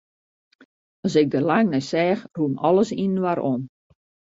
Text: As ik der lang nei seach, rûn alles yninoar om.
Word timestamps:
As 1.05 1.13
ik 1.21 1.27
der 1.31 1.45
lang 1.49 1.65
nei 1.69 1.83
seach, 1.91 2.21
rûn 2.37 2.53
alles 2.67 2.89
yninoar 3.01 3.39
om. 3.53 3.61